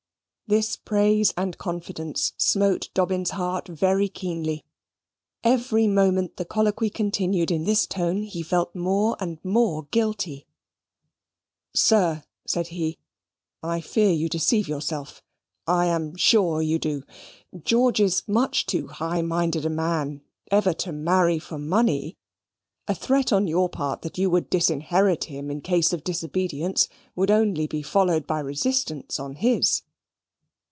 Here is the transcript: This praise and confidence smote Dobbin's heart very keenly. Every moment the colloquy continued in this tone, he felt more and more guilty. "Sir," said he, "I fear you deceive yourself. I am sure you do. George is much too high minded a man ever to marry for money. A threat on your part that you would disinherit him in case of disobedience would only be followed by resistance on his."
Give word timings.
This 0.47 0.75
praise 0.75 1.33
and 1.37 1.57
confidence 1.57 2.33
smote 2.35 2.89
Dobbin's 2.93 3.29
heart 3.29 3.69
very 3.69 4.09
keenly. 4.09 4.65
Every 5.45 5.87
moment 5.87 6.35
the 6.35 6.43
colloquy 6.43 6.89
continued 6.89 7.51
in 7.51 7.63
this 7.63 7.87
tone, 7.87 8.23
he 8.23 8.41
felt 8.43 8.75
more 8.75 9.15
and 9.21 9.39
more 9.45 9.83
guilty. 9.91 10.45
"Sir," 11.73 12.25
said 12.45 12.67
he, 12.67 12.97
"I 13.63 13.79
fear 13.79 14.11
you 14.11 14.27
deceive 14.27 14.67
yourself. 14.67 15.23
I 15.67 15.85
am 15.85 16.17
sure 16.17 16.61
you 16.61 16.77
do. 16.79 17.03
George 17.63 18.01
is 18.01 18.23
much 18.27 18.65
too 18.65 18.87
high 18.87 19.21
minded 19.21 19.65
a 19.65 19.69
man 19.69 20.21
ever 20.51 20.73
to 20.83 20.91
marry 20.91 21.39
for 21.39 21.57
money. 21.59 22.17
A 22.89 22.93
threat 22.93 23.31
on 23.31 23.47
your 23.47 23.69
part 23.69 24.01
that 24.01 24.17
you 24.17 24.29
would 24.29 24.49
disinherit 24.49 25.23
him 25.29 25.49
in 25.49 25.61
case 25.61 25.93
of 25.93 26.03
disobedience 26.03 26.89
would 27.15 27.31
only 27.31 27.67
be 27.67 27.81
followed 27.81 28.27
by 28.27 28.41
resistance 28.41 29.17
on 29.17 29.35
his." 29.35 29.83